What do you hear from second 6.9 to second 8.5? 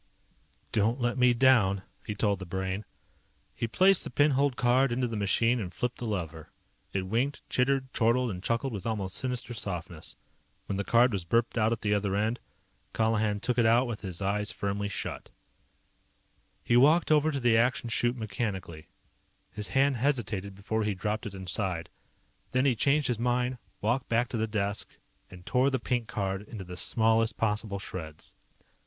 It winked, chittered, chortled, and